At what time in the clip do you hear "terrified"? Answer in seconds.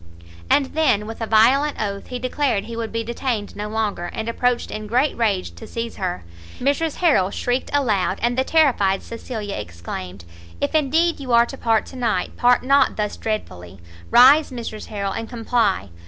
8.43-9.03